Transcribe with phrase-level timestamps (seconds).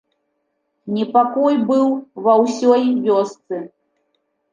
[0.95, 1.87] Непакой быў
[2.29, 3.61] ва ўсёй вёсцы.